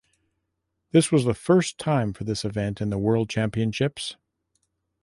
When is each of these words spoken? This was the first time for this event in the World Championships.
This 0.89 1.11
was 1.11 1.25
the 1.25 1.35
first 1.35 1.77
time 1.77 2.11
for 2.11 2.23
this 2.23 2.43
event 2.43 2.81
in 2.81 2.89
the 2.89 2.97
World 2.97 3.29
Championships. 3.29 4.17